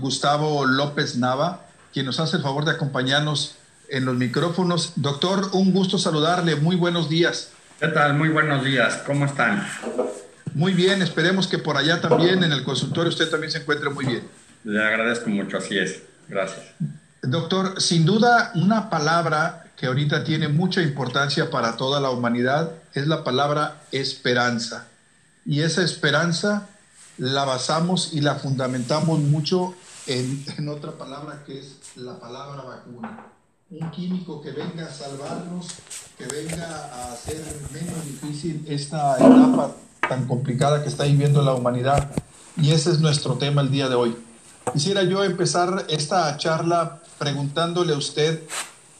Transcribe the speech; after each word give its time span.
Gustavo 0.00 0.66
López 0.66 1.16
Nava, 1.16 1.66
quien 1.92 2.06
nos 2.06 2.20
hace 2.20 2.36
el 2.36 2.42
favor 2.42 2.64
de 2.64 2.72
acompañarnos 2.72 3.56
en 3.88 4.04
los 4.04 4.16
micrófonos. 4.16 4.92
Doctor, 4.96 5.50
un 5.52 5.72
gusto 5.72 5.98
saludarle. 5.98 6.56
Muy 6.56 6.76
buenos 6.76 7.08
días. 7.08 7.50
¿Qué 7.80 7.88
tal? 7.88 8.14
Muy 8.14 8.28
buenos 8.28 8.64
días. 8.64 9.02
¿Cómo 9.06 9.26
están? 9.26 9.66
Muy 10.54 10.72
bien. 10.72 11.02
Esperemos 11.02 11.46
que 11.46 11.58
por 11.58 11.76
allá 11.76 12.00
también, 12.00 12.42
en 12.42 12.52
el 12.52 12.64
consultorio, 12.64 13.10
usted 13.10 13.28
también 13.28 13.50
se 13.50 13.58
encuentre 13.58 13.90
muy 13.90 14.04
bien. 14.04 14.28
Le 14.64 14.82
agradezco 14.82 15.28
mucho. 15.30 15.58
Así 15.58 15.78
es. 15.78 16.02
Gracias. 16.28 16.60
Doctor, 17.22 17.80
sin 17.80 18.04
duda 18.04 18.52
una 18.54 18.90
palabra 18.90 19.64
que 19.76 19.86
ahorita 19.86 20.24
tiene 20.24 20.48
mucha 20.48 20.82
importancia 20.82 21.50
para 21.50 21.76
toda 21.76 22.00
la 22.00 22.10
humanidad 22.10 22.72
es 22.94 23.06
la 23.06 23.24
palabra 23.24 23.82
esperanza. 23.92 24.86
Y 25.44 25.60
esa 25.60 25.82
esperanza 25.82 26.68
la 27.18 27.44
basamos 27.44 28.12
y 28.12 28.20
la 28.20 28.36
fundamentamos 28.36 29.20
mucho 29.20 29.74
en, 30.06 30.44
en 30.58 30.68
otra 30.68 30.92
palabra 30.92 31.44
que 31.44 31.58
es 31.58 31.78
la 31.96 32.18
palabra 32.18 32.62
vacuna 32.62 33.34
un 33.70 33.90
químico 33.90 34.40
que 34.40 34.52
venga 34.52 34.86
a 34.86 34.92
salvarnos, 34.92 35.66
que 36.16 36.26
venga 36.26 36.66
a 36.92 37.12
hacer 37.12 37.42
menos 37.72 38.04
difícil 38.04 38.64
esta 38.68 39.16
etapa 39.16 39.72
tan 40.08 40.26
complicada 40.26 40.82
que 40.82 40.88
está 40.88 41.04
viviendo 41.04 41.42
la 41.42 41.54
humanidad. 41.54 42.10
Y 42.56 42.70
ese 42.70 42.90
es 42.90 43.00
nuestro 43.00 43.34
tema 43.34 43.62
el 43.62 43.70
día 43.70 43.88
de 43.88 43.94
hoy. 43.94 44.16
Quisiera 44.72 45.02
yo 45.02 45.24
empezar 45.24 45.86
esta 45.88 46.36
charla 46.36 47.02
preguntándole 47.18 47.94
a 47.94 47.96
usted, 47.96 48.42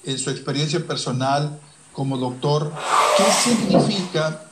en 0.05 0.19
su 0.19 0.31
experiencia 0.31 0.85
personal 0.87 1.59
como 1.93 2.19
doctor, 2.19 2.73
¿qué 3.17 3.25
significa 3.51 4.45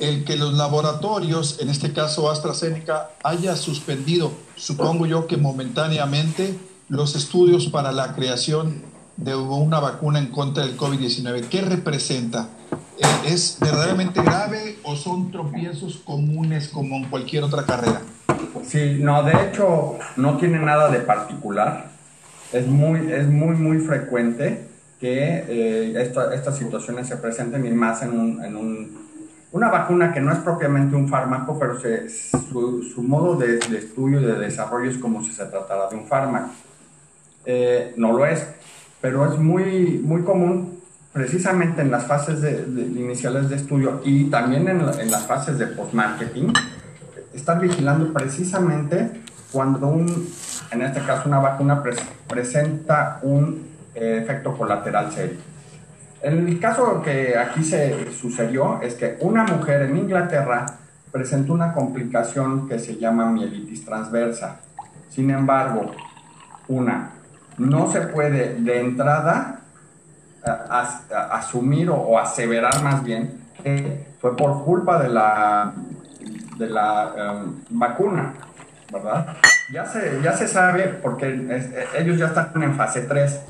el 0.00 0.24
que 0.24 0.36
los 0.36 0.54
laboratorios, 0.54 1.60
en 1.60 1.68
este 1.68 1.92
caso 1.92 2.30
AstraZeneca, 2.30 3.10
haya 3.22 3.56
suspendido, 3.56 4.32
supongo 4.56 5.06
yo 5.06 5.26
que 5.26 5.36
momentáneamente, 5.36 6.58
los 6.88 7.16
estudios 7.16 7.68
para 7.68 7.92
la 7.92 8.14
creación 8.14 8.82
de 9.16 9.34
una 9.34 9.80
vacuna 9.80 10.18
en 10.18 10.26
contra 10.26 10.66
del 10.66 10.76
COVID-19. 10.76 11.48
¿Qué 11.48 11.62
representa? 11.62 12.48
Eh, 12.98 13.32
¿Es 13.32 13.58
verdaderamente 13.60 14.22
grave 14.22 14.78
o 14.82 14.96
son 14.96 15.30
tropiezos 15.30 15.96
comunes 16.04 16.68
como 16.68 16.96
en 16.96 17.04
cualquier 17.04 17.44
otra 17.44 17.64
carrera? 17.64 18.02
Sí, 18.64 18.98
no, 18.98 19.22
de 19.22 19.32
hecho 19.48 19.98
no 20.16 20.36
tiene 20.36 20.58
nada 20.58 20.90
de 20.90 20.98
particular. 21.00 21.90
Es 22.52 22.66
muy, 22.66 23.10
es 23.10 23.26
muy, 23.28 23.56
muy 23.56 23.78
frecuente 23.78 24.68
que 25.00 25.44
eh, 25.48 26.12
estas 26.34 26.58
situaciones 26.58 27.08
se 27.08 27.16
presenten 27.16 27.64
y 27.66 27.70
más 27.70 28.02
en, 28.02 28.18
un, 28.18 28.44
en 28.44 28.56
un, 28.56 29.02
una 29.52 29.68
vacuna 29.68 30.12
que 30.12 30.20
no 30.20 30.32
es 30.32 30.38
propiamente 30.38 30.96
un 30.96 31.08
fármaco, 31.08 31.58
pero 31.58 31.78
se, 31.78 32.08
su, 32.08 32.82
su, 32.82 33.02
modo 33.02 33.36
de, 33.36 33.58
de, 33.58 33.78
estudio 33.78 34.20
de 34.20 34.38
desarrollo 34.38 34.90
es 34.90 34.98
como 34.98 35.22
si 35.22 35.32
se 35.32 35.44
tratara 35.46 35.88
de 35.88 35.96
un 35.96 36.06
fármaco. 36.06 36.50
Eh, 37.44 37.94
no 37.96 38.12
lo 38.12 38.24
es 38.24 38.46
pero 39.02 39.30
es 39.30 39.38
muy, 39.38 40.00
muy 40.02 40.22
común 40.22 40.80
precisamente 41.12 41.82
en 41.82 41.90
las 41.90 42.06
fases 42.06 42.40
de, 42.40 42.64
iniciales 42.96 43.50
de 43.50 43.56
estudio 43.56 44.00
y 44.04 44.30
también 44.30 44.66
en, 44.68 44.80
en 44.80 45.10
las 45.10 45.26
fases 45.26 45.58
de 45.58 45.66
post-marketing, 45.66 46.52
estar 47.34 47.60
vigilando 47.60 48.10
precisamente 48.12 49.10
cuando 49.50 49.88
un, 49.88 50.28
en 50.70 50.82
este 50.82 51.00
caso 51.00 51.28
una 51.28 51.40
vacuna 51.40 51.82
presenta 52.28 53.18
un 53.22 53.68
eh, 53.94 54.20
efecto 54.22 54.56
colateral 54.56 55.12
serio. 55.12 55.38
El 56.22 56.60
caso 56.60 57.02
que 57.02 57.36
aquí 57.36 57.64
se 57.64 58.12
sucedió 58.12 58.80
es 58.80 58.94
que 58.94 59.16
una 59.20 59.44
mujer 59.44 59.82
en 59.82 59.96
Inglaterra 59.96 60.66
presentó 61.10 61.52
una 61.52 61.72
complicación 61.72 62.68
que 62.68 62.78
se 62.78 62.96
llama 62.96 63.26
mielitis 63.26 63.84
transversa. 63.84 64.60
Sin 65.10 65.30
embargo, 65.30 65.90
una 66.68 67.10
no 67.58 67.90
se 67.90 68.02
puede 68.02 68.54
de 68.60 68.80
entrada 68.80 69.60
asumir 71.30 71.90
o, 71.90 72.18
aseverar 72.18 72.82
más 72.82 73.02
bien 73.04 73.42
que 73.62 74.06
fue 74.20 74.36
por 74.36 74.64
culpa 74.64 75.00
de 75.00 75.08
la, 75.08 75.72
de 76.56 76.68
la 76.68 77.12
em, 77.16 77.54
vacuna, 77.70 78.34
¿verdad? 78.92 79.36
Ya 79.72 79.86
se, 79.86 80.20
ya 80.22 80.32
se 80.32 80.48
sabe 80.48 80.98
porque 81.02 81.26
ellos 81.98 82.18
ya 82.18 82.26
están 82.26 82.62
en 82.62 82.74
fase 82.74 83.02
3 83.02 83.40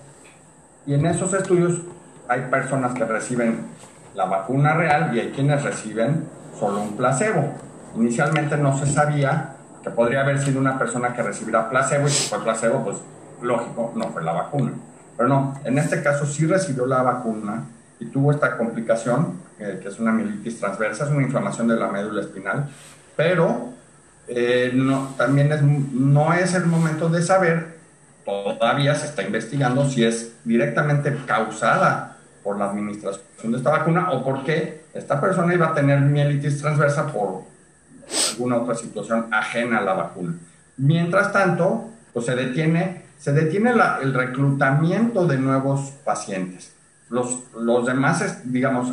y 0.87 0.95
en 0.95 1.07
esos 1.07 1.33
estudios 1.33 1.81
hay 2.33 2.43
personas 2.51 2.95
que 2.95 3.05
reciben 3.05 3.67
la 4.15 4.25
vacuna 4.25 4.75
real 4.75 5.15
y 5.15 5.21
hay 5.21 5.31
quienes 5.31 5.63
reciben 5.63 6.27
solo 6.59 6.81
un 6.81 6.97
placebo. 6.97 7.55
Inicialmente 7.97 8.57
no 8.57 8.77
se 8.79 8.87
sabía 8.87 9.57
que 9.83 9.91
podría 9.91 10.23
haber 10.23 10.41
sido 10.41 10.61
una 10.61 10.79
persona 10.79 11.13
que 11.13 11.23
recibiera 11.23 11.69
placebo 11.69 12.07
y 12.07 12.11
si 12.11 12.29
fue 12.29 12.43
placebo, 12.43 12.85
pues 12.85 12.99
lógico, 13.43 13.93
no 13.95 14.09
fue 14.09 14.23
la 14.23 14.33
vacuna. 14.33 14.73
Pero 15.17 15.29
no, 15.29 15.61
en 15.65 15.79
este 15.79 16.03
caso 16.03 16.25
sí 16.25 16.47
recibió 16.47 16.87
la 16.87 17.03
vacuna 17.03 17.65
y 18.01 18.07
tuvo 18.07 18.33
esta 18.33 18.57
complicación, 18.57 19.41
eh, 19.59 19.79
que 19.83 19.89
es 19.89 20.01
una 20.01 20.13
mielitis 20.13 20.59
transversa, 20.59 21.05
es 21.05 21.11
una 21.11 21.23
inflamación 21.23 21.69
de 21.69 21.77
la 21.77 21.89
médula 21.89 22.23
espinal, 22.23 22.69
pero 23.15 23.69
eh, 24.27 24.73
también 25.19 25.53
es, 25.53 25.63
no 25.63 26.33
es 26.33 26.55
el 26.55 26.65
momento 26.65 27.09
de 27.09 27.23
saber, 27.23 27.77
todavía 28.25 28.95
se 28.95 29.07
está 29.07 29.23
investigando 29.23 29.89
si 29.89 30.05
es 30.05 30.33
directamente 30.45 31.15
causada 31.27 32.12
por 32.43 32.59
la 32.59 32.71
administración 32.71 33.53
de 33.53 33.57
esta 33.57 33.71
vacuna 33.71 34.11
o 34.13 34.25
por 34.25 34.45
qué 34.45 34.85
esta 34.95 35.21
persona 35.21 35.55
iba 35.55 35.69
a 35.69 35.75
tener 35.75 36.01
mielitis 36.01 36.61
transversa 36.61 37.07
por 37.07 37.43
alguna 38.33 38.57
otra 38.57 38.75
situación 38.75 39.27
ajena 39.31 39.79
a 39.79 39.83
la 39.83 39.95
vacuna. 39.95 40.35
Mientras 40.77 41.33
tanto, 41.33 41.91
pues 42.13 42.27
se 42.27 42.35
detiene 42.35 43.03
se 43.23 43.33
detiene 43.33 43.73
el 44.03 44.15
reclutamiento 44.15 45.29
de 45.29 45.39
nuevos 45.39 45.93
pacientes. 46.05 46.73
Los, 47.09 47.45
los 47.55 47.87
demás, 47.87 48.41
digamos, 48.51 48.93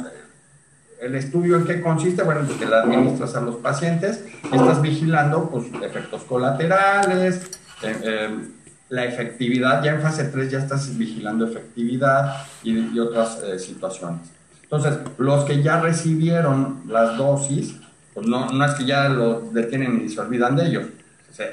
el 1.01 1.15
estudio 1.15 1.55
en 1.55 1.65
qué 1.65 1.81
consiste, 1.81 2.21
bueno, 2.21 2.41
pues 2.45 2.59
que 2.59 2.67
la 2.67 2.83
administras 2.83 3.35
a 3.35 3.41
los 3.41 3.55
pacientes, 3.55 4.23
estás 4.43 4.83
vigilando 4.83 5.49
pues, 5.49 5.65
efectos 5.81 6.25
colaterales, 6.25 7.59
eh, 7.81 7.97
eh, 8.03 8.47
la 8.89 9.05
efectividad, 9.05 9.83
ya 9.83 9.93
en 9.93 10.01
fase 10.01 10.25
3 10.25 10.51
ya 10.51 10.59
estás 10.59 10.97
vigilando 10.97 11.47
efectividad 11.47 12.45
y, 12.63 12.97
otras 12.99 13.39
eh, 13.43 13.59
situaciones. 13.59 14.21
Entonces, 14.63 14.97
los 15.17 15.45
que 15.45 15.61
ya 15.63 15.79
recibieron 15.79 16.83
las 16.87 17.17
dosis, 17.17 17.75
pues 18.13 18.27
no, 18.27 18.49
no 18.49 18.65
es 18.65 18.73
que 18.73 18.85
ya 18.85 19.09
lo 19.09 19.41
detienen 19.51 20.01
y 20.05 20.09
se 20.09 20.19
olvidan 20.19 20.55
de 20.55 20.67
ellos. 20.67 20.85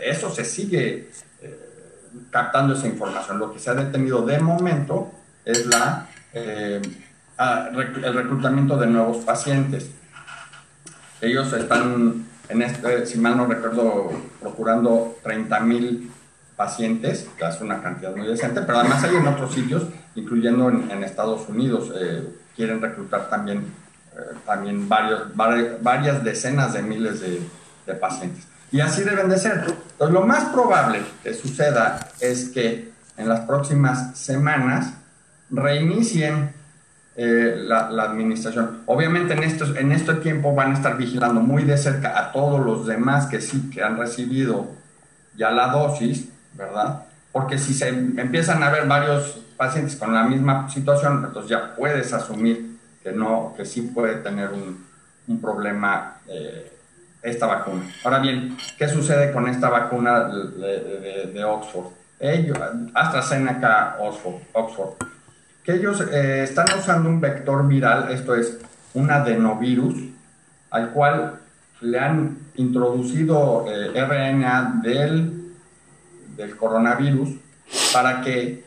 eso 0.02 0.30
se 0.30 0.44
sigue 0.44 1.08
captando 2.30 2.74
esa 2.74 2.86
información. 2.86 3.38
Lo 3.38 3.52
que 3.52 3.58
se 3.58 3.70
ha 3.70 3.74
detenido 3.74 4.24
de 4.24 4.38
momento 4.38 5.12
es 5.44 5.66
la, 5.66 6.08
eh, 6.32 6.80
el 7.38 8.14
reclutamiento 8.14 8.76
de 8.76 8.86
nuevos 8.86 9.24
pacientes. 9.24 9.90
Ellos 11.20 11.52
están, 11.52 12.26
en 12.48 12.62
este, 12.62 13.06
si 13.06 13.18
mal 13.18 13.36
no 13.36 13.46
recuerdo, 13.46 14.12
procurando 14.40 15.18
30 15.22 15.60
mil 15.60 16.10
pacientes, 16.56 17.28
que 17.38 17.46
es 17.46 17.60
una 17.60 17.82
cantidad 17.82 18.16
muy 18.16 18.26
decente, 18.26 18.62
pero 18.62 18.78
además 18.78 19.04
hay 19.04 19.16
en 19.16 19.26
otros 19.26 19.54
sitios, 19.54 19.84
incluyendo 20.14 20.70
en, 20.70 21.04
Estados 21.04 21.48
Unidos, 21.48 21.92
eh, 21.94 22.26
quieren 22.54 22.80
reclutar 22.80 23.28
también, 23.28 23.58
eh, 24.16 24.36
también 24.46 24.88
varias 24.88 26.24
decenas 26.24 26.72
de 26.72 26.82
miles 26.82 27.20
de, 27.20 27.94
pacientes. 28.00 28.44
Y 28.72 28.80
así 28.80 29.02
deben 29.02 29.28
de 29.28 29.38
ser. 29.38 29.58
Entonces, 29.58 30.12
lo 30.12 30.26
más 30.26 30.46
probable 30.46 31.00
que 31.22 31.32
suceda 31.34 32.08
es 32.18 32.48
que 32.48 32.90
en 33.16 33.28
las 33.28 33.40
próximas 33.40 34.18
semanas 34.18 34.94
reinicien 35.50 36.52
eh, 37.18 37.54
la, 37.56 37.86
administración. 38.02 38.82
Obviamente 38.86 39.34
en, 39.34 39.42
estos, 39.44 39.74
en 39.76 39.92
este 39.92 40.14
tiempo 40.14 40.54
van 40.54 40.72
a 40.72 40.74
estar 40.74 40.98
vigilando 40.98 41.40
muy 41.40 41.62
de 41.62 41.78
cerca 41.78 42.18
a 42.18 42.32
todos 42.32 42.64
los 42.64 42.86
demás 42.86 43.26
que 43.26 43.40
sí, 43.40 43.70
que 43.70 43.82
han 43.82 43.96
recibido 43.96 44.72
ya 45.34 45.50
la 45.50 45.68
dosis, 45.68 46.28
¿verdad? 46.56 47.04
Porque 47.32 47.58
si 47.58 47.74
se 47.74 47.88
empiezan 47.88 48.62
a 48.62 48.70
ver 48.70 48.86
varios 48.86 49.40
pacientes 49.56 49.96
con 49.96 50.14
la 50.14 50.24
misma 50.24 50.68
situación, 50.70 51.24
entonces 51.26 51.50
ya 51.50 51.74
puedes 51.74 52.12
asumir 52.12 52.78
que 53.02 53.12
no, 53.12 53.54
que 53.56 53.64
sí 53.64 53.82
puede 53.82 54.16
tener 54.16 54.50
un, 54.50 54.84
problema 55.40 56.18
eh, 56.28 56.72
esta 57.20 57.46
vacuna. 57.46 57.82
Ahora 58.04 58.20
bien, 58.20 58.56
¿qué 58.78 58.88
sucede 58.88 59.32
con 59.32 59.48
esta 59.48 59.68
vacuna 59.68 60.28
de, 60.28 61.44
Oxford? 61.44 61.86
Ellos, 62.20 62.56
AstraZeneca 62.94 63.96
Oxford, 63.98 64.36
Oxford 64.52 64.94
que 65.66 65.74
ellos 65.74 66.00
eh, 66.12 66.44
están 66.44 66.66
usando 66.78 67.08
un 67.08 67.20
vector 67.20 67.66
viral, 67.66 68.12
esto 68.12 68.36
es 68.36 68.56
un 68.94 69.10
adenovirus, 69.10 69.96
al 70.70 70.90
cual 70.90 71.40
le 71.80 71.98
han 71.98 72.38
introducido 72.54 73.66
eh, 73.68 74.00
RNA 74.00 74.80
del, 74.84 75.35
del 76.36 76.56
coronavirus 76.56 77.30
para 77.92 78.22
que 78.22 78.64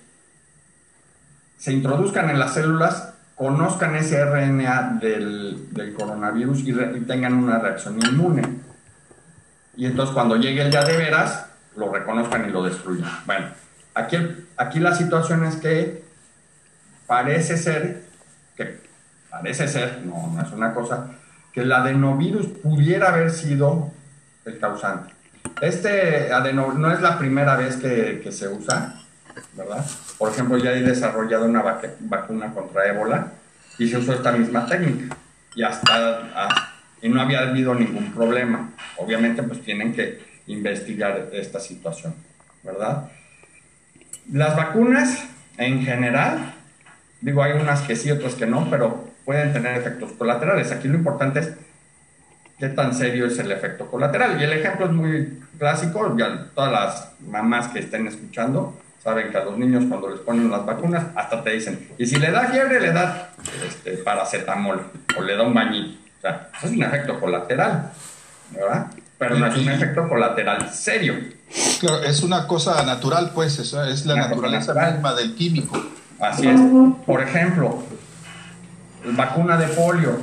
se 1.58 1.74
introduzcan 1.74 2.30
en 2.30 2.40
las 2.40 2.54
células, 2.54 3.14
conozcan 3.36 3.96
ese 3.96 4.24
RNA 4.24 5.00
del, 5.02 5.74
del 5.74 5.94
coronavirus 5.94 6.60
y, 6.60 6.74
tengan 7.08 7.34
una 7.34 7.60
reacción 7.60 8.00
inmune. 8.02 8.44
Y 9.76 9.86
entonces 9.86 10.14
cuando 10.14 10.36
llegue 10.36 10.62
el 10.62 10.72
día 10.72 10.84
de 10.84 10.98
veras, 10.98 11.46
lo 11.76 11.92
reconozcan 11.92 12.48
y 12.48 12.52
lo 12.52 12.64
destruyan. 12.64 13.10
Bueno, 13.26 13.48
aquí, 13.94 14.18
aquí 14.58 14.80
la 14.80 14.94
situación 14.94 15.46
es 15.46 15.56
que 15.56 16.04
parece 17.08 17.58
ser, 17.58 18.04
que 18.56 18.82
parece 19.30 19.68
ser, 19.68 20.02
no, 20.06 20.32
no 20.34 20.42
es 20.42 20.52
una 20.52 20.74
cosa, 20.74 21.12
que 21.54 21.62
el 21.62 21.72
adenovirus 21.72 22.48
pudiera 22.48 23.10
haber 23.10 23.32
sido 23.32 23.92
el 24.46 24.60
causante. 24.60 25.14
Este 25.62 26.32
adenovirus 26.32 26.80
no 26.80 26.92
es 26.92 27.02
la 27.02 27.18
primera 27.18 27.56
vez 27.56 27.76
que, 27.76 28.22
que, 28.24 28.32
se 28.32 28.48
usa, 28.48 29.02
¿verdad? 29.54 29.86
Por 30.18 30.32
ejemplo, 30.32 30.58
ya 30.58 30.72
he 30.72 30.82
desarrollado 30.82 31.46
una 31.46 31.64
vacuna 32.00 32.54
contra 32.54 32.88
ébola 32.88 33.34
y 33.78 33.88
se 33.88 33.98
usó 33.98 34.14
esta 34.14 34.32
misma 34.32 34.66
técnica 34.66 35.16
y 35.56 35.64
hasta 35.64 36.30
ah, 36.36 36.70
y 37.02 37.10
no 37.10 37.22
había 37.22 37.40
habido 37.42 37.74
ningún 37.76 38.14
problema. 38.14 38.70
Obviamente, 38.98 39.44
pues 39.44 39.62
tienen 39.62 39.94
que 39.94 40.22
investigar 40.48 41.30
esta 41.32 41.60
situación, 41.60 42.14
¿verdad? 42.64 43.10
Las 44.32 44.56
vacunas 44.56 45.24
en 45.58 45.84
general, 45.84 46.54
digo, 47.22 47.44
hay 47.44 47.54
unas 47.54 47.82
que 47.82 47.96
sí, 47.96 48.12
otras 48.12 48.36
que 48.36 48.46
no, 48.46 48.70
pero 48.70 49.10
pueden 49.26 49.54
tener 49.54 49.78
efectos 49.78 50.12
colaterales. 50.14 50.72
Aquí 50.72 50.88
lo 50.88 50.96
importante 50.96 51.40
es 51.40 51.54
qué 52.60 52.70
tan 52.70 52.94
serio 52.94 53.26
es 53.28 53.40
el 53.40 53.52
efecto 53.52 53.88
colateral. 53.88 54.40
Y 54.40 54.44
el 54.44 54.54
ejemplo 54.54 54.86
es 54.86 54.92
muy 54.92 55.40
clásico, 55.58 56.16
ya 56.18 56.48
todas 56.54 56.72
las 56.72 57.12
mamás 57.28 57.70
que 57.70 57.80
estén 57.80 58.08
escuchando 58.08 58.78
saben 59.04 59.32
que 59.32 59.38
a 59.38 59.46
los 59.46 59.58
niños 59.58 59.86
cuando 59.88 60.10
les 60.10 60.20
ponen 60.20 60.52
las 60.52 60.66
vacunas 60.66 61.06
hasta 61.16 61.42
te 61.42 61.52
dicen, 61.52 61.88
y 61.98 62.06
si 62.06 62.18
le 62.18 62.32
da 62.32 62.48
fiebre 62.50 62.82
le 62.82 62.92
da 62.92 63.30
este, 63.66 63.98
paracetamol 63.98 64.92
o 65.18 65.22
le 65.22 65.36
da 65.36 65.44
un 65.44 65.54
bañito. 65.54 65.98
O 66.18 66.22
sea, 66.22 66.50
es 66.62 66.72
un 66.72 66.84
efecto 66.84 67.18
colateral, 67.18 67.92
¿verdad? 68.52 68.88
Pero 69.18 69.38
no 69.38 69.46
es 69.46 69.58
un 69.58 69.70
efecto 69.70 70.08
colateral 70.08 70.70
serio. 70.70 71.16
Claro, 71.80 72.04
es 72.04 72.24
una 72.24 72.46
cosa 72.46 72.84
natural, 72.84 73.32
pues, 73.34 73.58
es 73.60 74.06
la 74.06 74.16
naturaleza 74.16 74.74
misma 74.74 75.14
del 75.14 75.34
químico. 75.36 75.82
Así 76.20 76.48
es. 76.48 76.60
Por 77.06 77.22
ejemplo, 77.22 77.84
vacuna 79.16 79.58
de 79.58 79.68
polio. 79.68 80.20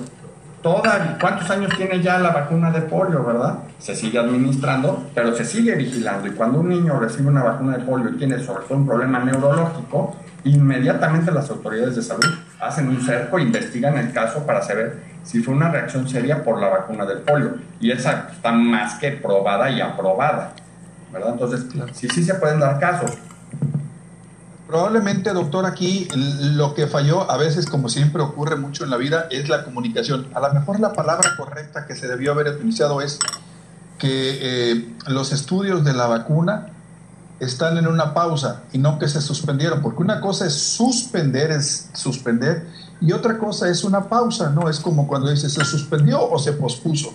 Toda, 0.62 1.16
¿Cuántos 1.20 1.48
años 1.50 1.70
tiene 1.76 2.02
ya 2.02 2.18
la 2.18 2.30
vacuna 2.30 2.70
de 2.70 2.82
polio, 2.82 3.24
verdad? 3.24 3.58
Se 3.78 3.94
sigue 3.94 4.18
administrando, 4.18 5.10
pero 5.14 5.34
se 5.34 5.44
sigue 5.44 5.74
vigilando. 5.76 6.26
Y 6.26 6.32
cuando 6.32 6.60
un 6.60 6.68
niño 6.68 6.98
recibe 6.98 7.28
una 7.28 7.42
vacuna 7.42 7.76
de 7.76 7.84
polio 7.84 8.10
y 8.10 8.18
tiene 8.18 8.38
sobre 8.40 8.64
todo 8.64 8.78
un 8.78 8.86
problema 8.86 9.20
neurológico, 9.20 10.16
inmediatamente 10.44 11.30
las 11.30 11.48
autoridades 11.50 11.96
de 11.96 12.02
salud 12.02 12.34
hacen 12.60 12.88
un 12.88 13.00
cerco, 13.00 13.38
investigan 13.38 13.96
el 13.98 14.12
caso 14.12 14.44
para 14.44 14.62
saber 14.62 15.02
si 15.22 15.40
fue 15.40 15.54
una 15.54 15.70
reacción 15.70 16.08
seria 16.08 16.42
por 16.42 16.60
la 16.60 16.68
vacuna 16.68 17.04
del 17.04 17.18
polio. 17.18 17.54
Y 17.78 17.90
esa 17.92 18.28
está 18.32 18.50
más 18.50 18.94
que 18.94 19.12
probada 19.12 19.70
y 19.70 19.80
aprobada. 19.80 20.52
¿verdad? 21.12 21.32
Entonces, 21.32 21.66
sí, 21.92 22.08
sí 22.08 22.24
se 22.24 22.34
pueden 22.34 22.60
dar 22.60 22.78
casos. 22.78 23.12
Probablemente, 24.66 25.32
doctor, 25.32 25.64
aquí 25.64 26.08
lo 26.14 26.74
que 26.74 26.88
falló, 26.88 27.30
a 27.30 27.36
veces, 27.36 27.66
como 27.66 27.88
siempre 27.88 28.20
ocurre 28.22 28.56
mucho 28.56 28.82
en 28.82 28.90
la 28.90 28.96
vida, 28.96 29.28
es 29.30 29.48
la 29.48 29.64
comunicación. 29.64 30.26
A 30.34 30.40
lo 30.40 30.52
mejor 30.54 30.80
la 30.80 30.92
palabra 30.92 31.36
correcta 31.36 31.86
que 31.86 31.94
se 31.94 32.08
debió 32.08 32.32
haber 32.32 32.48
utilizado 32.48 33.00
es 33.00 33.18
que 33.98 34.38
eh, 34.40 34.94
los 35.06 35.32
estudios 35.32 35.84
de 35.84 35.92
la 35.92 36.06
vacuna 36.06 36.72
están 37.38 37.76
en 37.78 37.86
una 37.86 38.14
pausa 38.14 38.62
y 38.72 38.78
no 38.78 38.98
que 38.98 39.08
se 39.08 39.20
suspendieron, 39.20 39.82
porque 39.82 40.02
una 40.02 40.20
cosa 40.20 40.46
es 40.46 40.54
suspender, 40.54 41.50
es 41.50 41.90
suspender, 41.92 42.66
y 43.00 43.12
otra 43.12 43.38
cosa 43.38 43.68
es 43.68 43.84
una 43.84 44.08
pausa, 44.08 44.50
¿no? 44.50 44.68
Es 44.68 44.80
como 44.80 45.06
cuando 45.06 45.30
dice 45.30 45.50
se 45.50 45.64
suspendió 45.64 46.28
o 46.28 46.38
se 46.38 46.52
pospuso. 46.52 47.12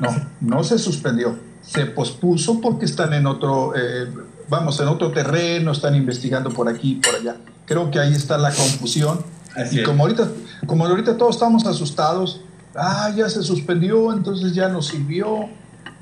No, 0.00 0.08
no 0.40 0.64
se 0.64 0.78
suspendió, 0.78 1.38
se 1.62 1.86
pospuso 1.86 2.60
porque 2.60 2.86
están 2.86 3.12
en 3.12 3.26
otro, 3.26 3.74
eh, 3.76 4.08
vamos, 4.48 4.78
en 4.80 4.88
otro 4.88 5.12
terreno, 5.12 5.72
están 5.72 5.94
investigando 5.94 6.50
por 6.50 6.68
aquí 6.68 6.92
y 6.92 6.94
por 6.96 7.14
allá. 7.14 7.36
Creo 7.66 7.90
que 7.90 7.98
ahí 7.98 8.12
está 8.12 8.38
la 8.38 8.50
confusión. 8.50 9.24
y 9.70 9.82
como 9.82 10.04
ahorita, 10.04 10.28
como 10.66 10.86
ahorita 10.86 11.16
todos 11.16 11.36
estamos 11.36 11.66
asustados, 11.66 12.40
ah, 12.74 13.10
ya 13.14 13.28
se 13.28 13.42
suspendió, 13.42 14.12
entonces 14.12 14.54
ya 14.54 14.68
nos 14.68 14.88
sirvió, 14.88 15.48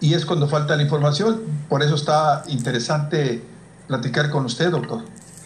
y 0.01 0.15
es 0.15 0.25
cuando 0.27 0.49
falta 0.49 0.77
la 0.77 0.83
información. 0.83 1.41
Por 1.69 1.83
eso 1.83 1.95
está 1.95 2.43
interesante 2.49 3.43
platicar 3.87 4.31
con 4.31 4.45
usted, 4.45 4.71
doctor. 4.71 5.03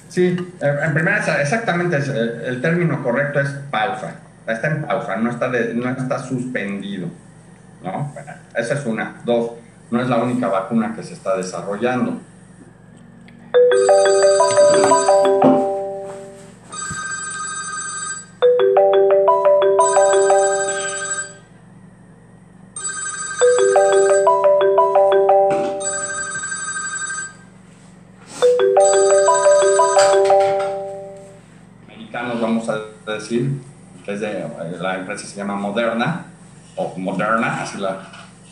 Sí, 0.09 0.37
eh, 0.61 0.77
en 0.85 0.93
primera, 0.93 1.41
exactamente, 1.41 1.97
eh, 1.99 2.43
el 2.47 2.61
término 2.61 3.03
correcto 3.03 3.41
es 3.41 3.51
pausa. 3.71 4.17
Está 4.47 4.69
en 4.69 4.83
pausa, 4.83 5.17
no 5.17 5.31
está, 5.31 5.49
no 5.49 5.89
está 5.91 6.19
suspendido. 6.27 7.09
¿no? 7.83 8.13
esa 8.55 8.75
es 8.75 8.87
una. 8.87 9.21
Dos, 9.25 9.53
no 9.91 10.03
es 10.03 10.09
la 10.09 10.17
única 10.17 10.49
vacuna 10.49 10.95
que 10.95 11.03
se 11.03 11.15
está 11.15 11.37
desarrollando. 11.37 12.21
Empresa 35.21 35.35
se 35.35 35.37
llama 35.37 35.57
Moderna, 35.57 36.27
o 36.77 36.97
Moderna, 36.97 37.63
así 37.63 37.79
la 37.79 37.99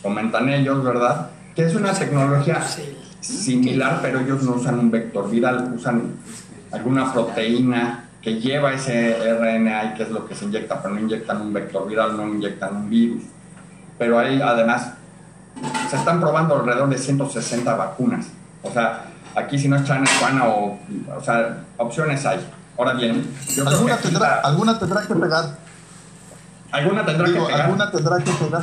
comentan 0.02 0.48
ellos, 0.48 0.82
¿verdad? 0.84 1.28
Que 1.54 1.64
es 1.64 1.74
una 1.74 1.92
tecnología 1.92 2.60
similar, 3.20 4.00
pero 4.02 4.20
ellos 4.20 4.42
no 4.42 4.52
usan 4.52 4.78
un 4.78 4.90
vector 4.90 5.30
viral, 5.30 5.72
usan 5.74 6.14
alguna 6.70 7.12
proteína 7.12 8.04
que 8.22 8.40
lleva 8.40 8.72
ese 8.72 9.16
RNA 9.16 9.84
y 9.84 9.94
que 9.94 10.02
es 10.04 10.10
lo 10.10 10.26
que 10.26 10.34
se 10.34 10.44
inyecta, 10.44 10.82
pero 10.82 10.94
no 10.94 11.00
inyectan 11.00 11.40
un 11.40 11.52
vector 11.52 11.88
viral, 11.88 12.16
no 12.16 12.26
inyectan 12.28 12.76
un 12.76 12.90
virus. 12.90 13.22
Pero 13.98 14.18
ahí 14.18 14.40
además 14.40 14.92
se 15.88 15.96
están 15.96 16.20
probando 16.20 16.56
alrededor 16.56 16.88
de 16.88 16.98
160 16.98 17.74
vacunas. 17.74 18.26
O 18.62 18.70
sea, 18.70 19.04
aquí 19.34 19.58
si 19.58 19.68
no 19.68 19.76
es 19.76 19.84
China, 19.84 20.04
Juana 20.20 20.46
o, 20.46 20.78
o 21.16 21.22
sea, 21.22 21.64
opciones 21.76 22.24
hay. 22.26 22.38
Ahora 22.76 22.92
bien, 22.92 23.26
¿Alguna, 23.66 23.96
tendrá, 23.96 24.40
¿Alguna 24.40 24.78
tendrá 24.78 25.02
que 25.04 25.14
pegar? 25.14 25.67
¿Alguna 26.70 27.04
tendrá 27.04 27.26
que 27.26 27.32
pegar? 27.32 27.60
¿Alguna 27.62 27.90
tendrá 27.90 28.18
que 28.18 28.30
pegar? 28.30 28.62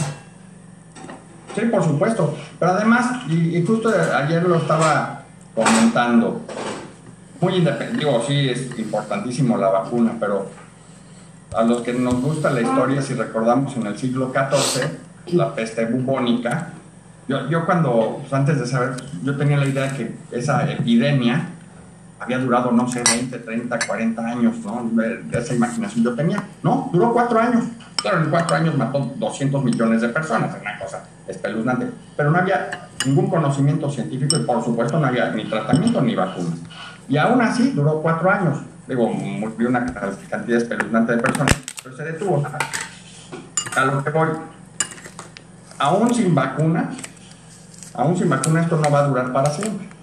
Sí, 1.55 1.61
por 1.71 1.83
supuesto. 1.83 2.35
Pero 2.59 2.71
además, 2.71 3.23
y, 3.29 3.63
justo 3.65 3.89
ayer 3.89 4.43
lo 4.43 4.57
estaba 4.57 5.23
comentando, 5.53 6.41
muy 7.39 7.55
independiente, 7.55 8.05
digo, 8.05 8.23
sí, 8.27 8.49
es 8.49 8.77
importantísimo 8.77 9.57
la 9.57 9.69
vacuna, 9.69 10.13
pero 10.19 10.49
a 11.55 11.63
los 11.63 11.81
que 11.81 11.93
nos 11.93 12.21
gusta 12.21 12.51
la 12.51 12.61
historia, 12.61 13.01
si 13.01 13.13
recordamos 13.13 13.75
en 13.77 13.87
el 13.87 13.97
siglo 13.97 14.33
XIV, 14.33 15.35
la 15.35 15.55
peste 15.55 15.85
bubónica, 15.85 16.69
yo, 17.27 17.49
yo 17.49 17.65
cuando, 17.65 18.17
pues, 18.19 18.33
antes 18.33 18.59
de 18.59 18.67
saber, 18.67 18.95
yo 19.23 19.35
tenía 19.35 19.57
la 19.57 19.65
idea 19.65 19.91
que 19.95 20.15
esa 20.31 20.69
epidemia 20.69 21.49
había 22.19 22.37
durado, 22.37 22.71
no 22.71 22.87
sé, 22.87 23.01
20, 23.03 23.39
30, 23.39 23.79
40 23.87 24.25
años, 24.25 24.55
¿no? 24.59 24.91
Esa 25.31 25.55
imaginación 25.55 26.03
yo 26.03 26.13
tenía. 26.13 26.43
No, 26.61 26.89
duró 26.93 27.13
cuatro 27.13 27.39
años. 27.39 27.63
Claro, 28.05 28.23
en 28.23 28.29
cuatro 28.29 28.55
años 28.55 28.77
mató 28.77 29.13
200 29.15 29.63
millones 29.63 30.01
de 30.01 30.09
personas, 30.09 30.53
es 30.53 30.61
una 30.61 30.77
cosa 30.77 31.05
espeluznante. 31.27 31.87
Pero 32.15 32.29
no 32.29 32.37
había 32.37 32.89
ningún 33.03 33.31
conocimiento 33.31 33.89
científico 33.89 34.37
y, 34.37 34.43
por 34.43 34.63
supuesto, 34.63 34.99
no 34.99 35.07
había 35.07 35.31
ni 35.31 35.45
tratamiento 35.45 35.99
ni 36.01 36.13
vacunas. 36.13 36.59
Y 37.09 37.17
aún 37.17 37.41
así 37.41 37.71
duró 37.71 38.03
cuatro 38.03 38.29
años. 38.29 38.59
Digo, 38.87 39.07
murió 39.07 39.69
una 39.69 39.87
cantidad 40.29 40.61
espeluznante 40.61 41.15
de 41.15 41.21
personas, 41.23 41.55
pero 41.83 41.97
se 41.97 42.03
detuvo. 42.03 42.43
A 43.75 43.85
lo 43.85 44.03
que 44.03 44.09
voy, 44.11 44.29
aún 45.79 46.13
sin 46.13 46.35
vacuna, 46.35 46.91
aún 47.95 48.15
sin 48.15 48.29
vacuna 48.29 48.61
esto 48.61 48.77
no 48.77 48.91
va 48.91 48.99
a 48.99 49.07
durar 49.07 49.33
para 49.33 49.49
siempre 49.49 49.95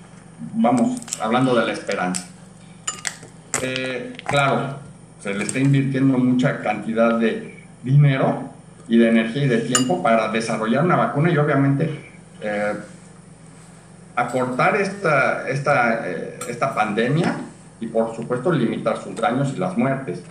vamos, 0.55 1.01
hablando 1.21 1.55
de 1.55 1.67
la 1.67 1.73
esperanza. 1.73 2.27
Eh, 3.61 4.15
claro, 4.25 4.79
se 5.21 5.35
le 5.35 5.45
está 5.45 5.61
invirtiendo 5.61 6.19
mucha 6.19 6.61
cantidad 6.63 7.19
de 7.19 7.52
dinero 7.83 8.51
y 8.89 8.99
de 8.99 9.09
energía 9.09 9.45
y 9.45 9.49
de 9.49 9.59
tiempo 9.59 10.03
para 10.03 10.29
desarrollar 10.29 10.85
una 10.85 10.97
vacuna 10.97 11.31
y 11.31 11.39
obviamente 11.39 12.13
eh, 12.41 12.75
acortar 14.17 14.77
esta, 14.77 15.49
esta, 15.49 16.09
eh, 16.09 16.39
esta 16.49 16.75
pandemia 16.75 17.37
y 17.81 17.87
por 17.87 18.15
supuesto 18.15 18.53
limitar 18.53 19.03
sus 19.03 19.17
daños 19.17 19.53
y 19.55 19.59
las 19.59 19.77
muertes. 19.77 20.23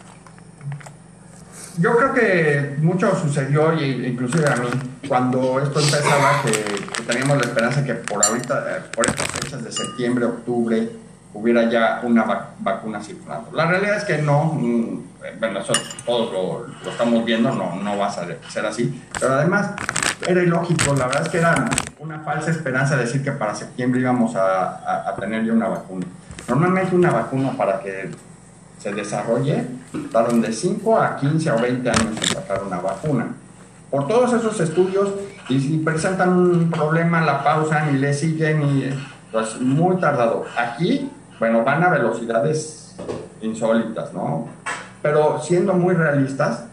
Yo 1.77 1.95
creo 1.95 2.13
que 2.13 2.75
mucho 2.79 3.15
sucedió, 3.15 3.73
y 3.73 4.05
inclusive 4.05 4.45
a 4.45 4.57
mí, 4.57 4.67
cuando 5.07 5.59
esto 5.59 5.79
empezaba, 5.79 6.41
que, 6.43 7.01
teníamos 7.03 7.37
la 7.37 7.43
esperanza 7.43 7.83
que 7.83 7.93
por 7.93 8.23
ahorita, 8.25 8.65
eh, 8.69 8.81
por 8.93 9.07
estas 9.07 9.27
fechas 9.27 9.63
de 9.63 9.71
septiembre, 9.71 10.25
octubre, 10.25 10.89
hubiera 11.33 11.69
ya 11.69 12.01
una 12.03 12.49
vacuna 12.59 13.01
circulando. 13.01 13.51
La 13.53 13.65
realidad 13.65 13.97
es 13.97 14.03
que 14.03 14.21
no, 14.21 14.45
mm, 14.45 14.99
bueno, 15.39 15.59
eso 15.59 15.73
todos 16.05 16.31
lo, 16.31 16.89
estamos 16.91 17.23
viendo, 17.25 17.51
no, 17.51 17.75
no 17.75 17.97
va 17.97 18.07
a 18.07 18.11
ser, 18.11 18.65
así, 18.65 19.01
pero 19.19 19.33
además 19.33 19.71
era 20.27 20.43
ilógico, 20.43 20.93
la 20.93 21.07
verdad 21.07 21.23
es 21.23 21.29
que 21.29 21.37
era 21.37 21.69
una 21.99 22.19
falsa 22.19 22.51
esperanza 22.51 22.95
decir 22.95 23.23
que 23.23 23.31
para 23.31 23.55
septiembre 23.55 24.01
íbamos 24.01 24.35
a, 24.35 25.09
a, 25.09 25.15
tener 25.15 25.45
ya 25.45 25.53
una 25.53 25.67
vacuna. 25.67 26.05
Normalmente 26.47 26.95
una 26.95 27.11
vacuna 27.11 27.51
para 27.55 27.79
que 27.79 28.09
se 28.79 28.91
desarrolle 28.91 29.65
tardan 30.11 30.41
de 30.41 30.51
5 30.51 30.99
a 30.99 31.15
15 31.17 31.51
o 31.51 31.59
20 31.59 31.89
años 31.89 32.17
en 32.17 32.27
sacar 32.27 32.63
una 32.63 32.79
vacuna. 32.79 33.27
Por 33.91 34.07
todos 34.07 34.33
esos 34.33 34.59
estudios, 34.59 35.11
y 35.49 35.59
si 35.59 35.77
presentan 35.79 36.29
un 36.29 36.71
problema, 36.71 37.21
la 37.21 37.43
pausan 37.43 37.95
y 37.95 37.99
le 37.99 38.13
siguen 38.13 38.63
y 38.63 38.89
pues 39.31 39.59
muy 39.59 39.97
tardado. 39.97 40.45
Aquí 40.57 41.11
bueno, 41.41 41.63
van 41.63 41.83
a 41.83 41.89
velocidades 41.89 42.93
insólitas, 43.41 44.13
¿no? 44.13 44.47
Pero 45.01 45.41
siendo 45.41 45.73
muy 45.73 45.95
realistas, 45.95 46.65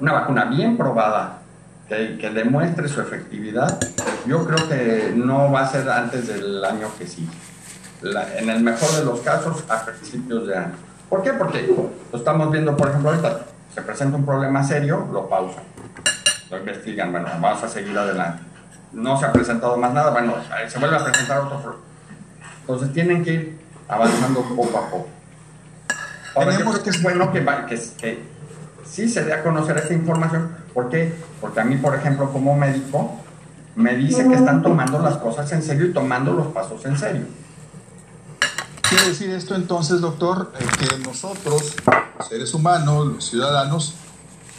una 0.00 0.14
vacuna 0.14 0.46
bien 0.46 0.76
probada 0.76 1.38
que, 1.88 2.28
demuestre 2.34 2.88
su 2.88 3.00
efectividad, 3.00 3.78
yo 4.26 4.44
creo 4.44 4.68
que 4.68 5.12
no 5.14 5.52
va 5.52 5.60
a 5.60 5.68
ser 5.68 5.88
antes 5.88 6.26
del 6.26 6.64
año 6.64 6.88
que 6.98 7.06
sigue. 7.06 7.30
en 8.36 8.50
el 8.50 8.64
mejor 8.64 8.90
de 8.90 9.04
los 9.04 9.20
casos, 9.20 9.62
a 9.68 9.84
principios 9.84 10.48
de 10.48 10.56
año. 10.56 10.74
¿Por 11.08 11.22
qué? 11.22 11.32
Porque 11.32 11.72
lo 12.12 12.18
estamos 12.18 12.50
viendo, 12.50 12.76
por 12.76 12.88
ejemplo, 12.88 13.10
ahorita 13.10 13.42
se 13.72 13.80
presenta 13.82 14.16
un 14.16 14.26
problema 14.26 14.64
serio, 14.64 15.06
lo 15.12 15.28
pausan, 15.28 15.62
lo 16.50 16.58
investigan, 16.58 17.12
bueno, 17.12 17.28
vamos 17.40 17.62
a 17.62 17.68
seguir 17.68 17.96
adelante. 17.96 18.42
No 18.92 19.16
se 19.16 19.26
ha 19.26 19.32
presentado 19.32 19.76
más 19.76 19.92
nada, 19.92 20.10
bueno, 20.10 20.34
se 20.66 20.80
vuelve 20.80 20.96
a 20.96 21.04
presentar 21.04 21.42
otro 21.42 21.85
entonces 22.66 22.92
tienen 22.92 23.22
que 23.22 23.32
ir 23.32 23.58
avanzando 23.88 24.42
poco 24.42 24.76
a 24.76 24.90
poco. 24.90 25.06
Ahora, 26.34 26.58
yo 26.58 26.64
creo 26.64 26.82
que 26.82 26.90
es 26.90 27.00
bueno 27.00 27.32
que, 27.32 27.44
que, 27.44 27.80
que 27.96 28.24
sí 28.84 29.08
se 29.08 29.22
dé 29.22 29.32
a 29.32 29.44
conocer 29.44 29.78
esta 29.78 29.94
información. 29.94 30.50
¿Por 30.74 30.88
qué? 30.88 31.14
Porque 31.40 31.60
a 31.60 31.64
mí, 31.64 31.76
por 31.76 31.94
ejemplo, 31.94 32.32
como 32.32 32.56
médico, 32.56 33.20
me 33.76 33.94
dice 33.94 34.26
que 34.26 34.34
están 34.34 34.62
tomando 34.62 34.98
las 34.98 35.16
cosas 35.18 35.50
en 35.52 35.62
serio 35.62 35.86
y 35.86 35.92
tomando 35.92 36.32
los 36.32 36.48
pasos 36.48 36.84
en 36.86 36.98
serio. 36.98 37.22
Quiere 38.88 39.06
decir 39.06 39.30
esto 39.30 39.54
entonces, 39.54 40.00
doctor, 40.00 40.52
eh, 40.58 40.64
que 40.78 40.98
nosotros, 40.98 41.76
seres 42.28 42.52
humanos, 42.52 43.06
los 43.06 43.30
ciudadanos, 43.30 43.94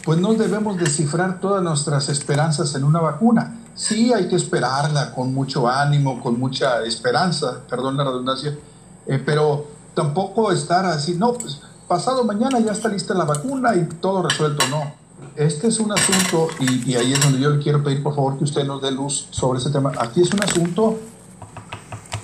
pues 0.04 0.18
no 0.18 0.32
debemos 0.32 0.78
descifrar 0.78 1.40
todas 1.40 1.62
nuestras 1.62 2.08
esperanzas 2.08 2.74
en 2.74 2.84
una 2.84 3.00
vacuna 3.00 3.57
sí 3.78 4.12
hay 4.12 4.28
que 4.28 4.34
esperarla 4.34 5.14
con 5.14 5.32
mucho 5.32 5.68
ánimo, 5.68 6.20
con 6.20 6.38
mucha 6.38 6.82
esperanza, 6.82 7.60
perdón 7.70 7.96
la 7.96 8.04
redundancia, 8.04 8.58
eh, 9.06 9.22
pero 9.24 9.68
tampoco 9.94 10.50
estar 10.50 10.84
así, 10.84 11.14
no, 11.14 11.32
pues 11.32 11.60
pasado 11.86 12.24
mañana 12.24 12.58
ya 12.58 12.72
está 12.72 12.88
lista 12.88 13.14
la 13.14 13.24
vacuna 13.24 13.76
y 13.76 13.84
todo 14.00 14.22
resuelto, 14.22 14.66
no. 14.68 14.92
Este 15.36 15.68
es 15.68 15.78
un 15.78 15.92
asunto, 15.92 16.48
y, 16.58 16.94
ahí 16.96 17.12
es 17.12 17.20
donde 17.22 17.38
yo 17.38 17.50
le 17.50 17.62
quiero 17.62 17.82
pedir 17.82 18.02
por 18.02 18.14
favor 18.14 18.36
que 18.36 18.44
usted 18.44 18.64
nos 18.64 18.82
dé 18.82 18.90
luz 18.90 19.28
sobre 19.30 19.60
ese 19.60 19.70
tema. 19.70 19.92
Aquí 19.98 20.22
es 20.22 20.32
un 20.32 20.42
asunto, 20.42 20.98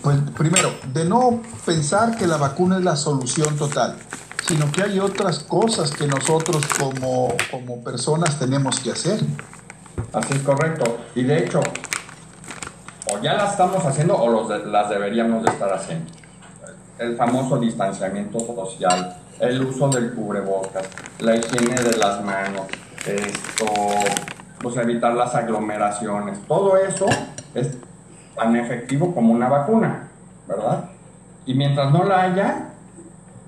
pues 0.03 0.19
primero, 0.37 0.71
de 0.93 1.05
no 1.05 1.41
pensar 1.65 2.17
que 2.17 2.27
la 2.27 2.37
vacuna 2.37 2.79
es 2.79 2.85
la 2.85 2.97
solución 2.97 3.57
total, 3.57 3.97
sino 4.47 4.71
que 4.73 4.83
hay 4.83 4.99
otras 4.99 5.39
cosas 5.39 5.93
que 5.93 6.09
nosotros 6.09 6.65
como, 6.79 7.29
como 7.53 7.83
personas 7.85 8.41
tenemos 8.41 8.81
que 8.81 8.91
hacer. 8.91 9.21
Así 10.13 10.35
es 10.35 10.43
correcto. 10.43 10.99
Y 11.15 11.25
de 11.25 11.39
hecho, 11.39 11.61
o 13.13 13.19
ya 13.21 13.35
las 13.35 13.53
estamos 13.53 13.85
haciendo 13.85 14.17
o 14.17 14.29
los 14.29 14.67
las 14.67 14.89
deberíamos 14.89 15.43
de 15.43 15.51
estar 15.51 15.73
haciendo. 15.73 16.11
El 16.99 17.17
famoso 17.17 17.59
distanciamiento 17.59 18.39
social, 18.41 19.17
el 19.41 19.65
uso 19.65 19.89
del 19.89 20.15
cubrebocas, 20.15 20.89
la 21.19 21.35
higiene 21.35 21.75
de 21.75 21.97
las 21.97 22.23
manos, 22.23 22.67
esto, 23.05 23.67
pues 24.61 24.77
evitar 24.77 25.15
las 25.15 25.35
aglomeraciones. 25.35 26.39
Todo 26.47 26.77
eso 26.77 27.07
es 27.55 27.77
tan 28.37 28.57
efectivo 28.57 29.15
como 29.15 29.33
una 29.33 29.49
vacuna, 29.49 30.09
¿verdad? 30.47 30.85
Y 31.47 31.55
mientras 31.55 31.93
no 31.93 32.05
la 32.05 32.23
haya, 32.23 32.69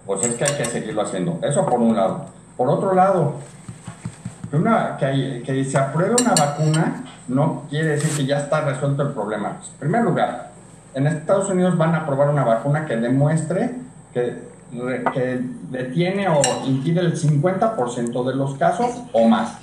pues 0.04 0.24
es 0.24 0.34
que 0.34 0.44
hay 0.44 0.56
que 0.56 0.64
seguirlo 0.64 1.02
haciendo. 1.02 1.38
Eso 1.42 1.64
por 1.64 1.80
un 1.80 1.96
lado. 1.96 2.26
Por 2.56 2.68
otro 2.68 2.94
lado, 2.94 3.34
una, 4.52 4.96
que, 4.96 5.64
se 5.68 5.78
apruebe 5.78 6.14
una 6.20 6.34
vacuna 6.34 7.04
no 7.28 7.64
quiere 7.68 7.90
decir 7.90 8.16
que 8.16 8.26
ya 8.26 8.40
está 8.40 8.60
resuelto 8.60 9.02
el 9.02 9.10
problema. 9.10 9.58
En 9.72 9.78
primer 9.78 10.02
lugar, 10.02 10.52
en 10.94 11.06
Estados 11.06 11.50
Unidos 11.50 11.76
van 11.76 11.94
a 11.94 11.98
aprobar 11.98 12.30
una 12.30 12.44
vacuna 12.44 12.86
que 12.86 12.96
demuestre 12.96 13.74
que, 14.12 14.42
que 15.12 15.40
detiene 15.70 16.28
o 16.28 16.40
impide 16.66 17.00
el 17.00 17.14
50% 17.14 18.24
de 18.24 18.34
los 18.34 18.54
casos 18.54 19.02
o 19.12 19.28
más. 19.28 19.58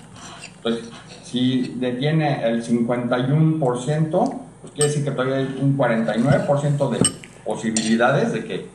Entonces, 0.57 0.89
si 1.23 1.75
detiene 1.79 2.45
el 2.45 2.63
51%, 2.63 4.39
pues 4.61 4.73
quiere 4.73 4.87
decir 4.87 5.03
que 5.03 5.11
todavía 5.11 5.37
hay 5.37 5.59
un 5.61 5.77
49% 5.77 6.89
de 6.89 6.99
posibilidades 7.43 8.33
de 8.33 8.45
que 8.45 8.69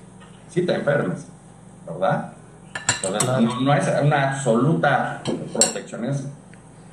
sí 0.50 0.62
te 0.62 0.74
enfermes, 0.74 1.26
¿verdad? 1.86 2.32
No, 3.60 3.74
es 3.74 3.88
una 4.02 4.30
absoluta 4.30 5.22
protección, 5.52 6.04
es 6.04 6.26